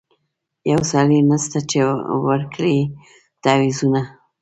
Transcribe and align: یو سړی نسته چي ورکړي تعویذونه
یو 0.71 0.81
سړی 0.91 1.19
نسته 1.29 1.59
چي 1.69 1.79
ورکړي 2.25 2.77
تعویذونه 3.43 4.01